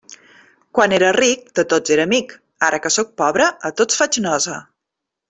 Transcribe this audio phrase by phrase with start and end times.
[0.77, 2.33] Quan era ric, de tots era amic;
[2.71, 4.57] ara que sóc pobre, a tots faig nosa.